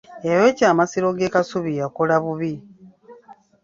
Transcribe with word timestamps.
Eyayokya 0.25 0.65
amasiro 0.73 1.07
g'e 1.17 1.27
Kasubi 1.33 1.71
yakola 1.79 2.15
bubi. 2.23 2.53